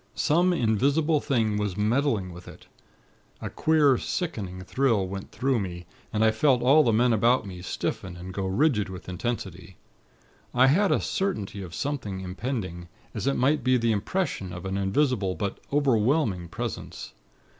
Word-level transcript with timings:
Some 0.15 0.51
invisible 0.51 1.19
thing 1.19 1.57
was 1.59 1.77
meddling 1.77 2.33
with 2.33 2.47
it. 2.47 2.65
A 3.39 3.51
queer, 3.51 3.99
sickening 3.99 4.63
thrill 4.63 5.07
went 5.07 5.29
through 5.31 5.59
me, 5.59 5.85
and 6.11 6.25
I 6.25 6.31
felt 6.31 6.63
all 6.63 6.81
the 6.81 6.91
men 6.91 7.13
about 7.13 7.45
me, 7.45 7.61
stiffen 7.61 8.17
and 8.17 8.33
go 8.33 8.47
rigid 8.47 8.89
with 8.89 9.07
intensity. 9.07 9.77
I 10.55 10.65
had 10.65 10.91
a 10.91 10.99
certainty 10.99 11.61
of 11.61 11.75
something 11.75 12.19
impending: 12.21 12.87
as 13.13 13.27
it 13.27 13.35
might 13.35 13.63
be 13.63 13.77
the 13.77 13.91
impression 13.91 14.51
of 14.51 14.65
an 14.65 14.75
invisible, 14.75 15.35
but 15.35 15.59
overwhelming, 15.71 16.47
Presence. 16.47 17.13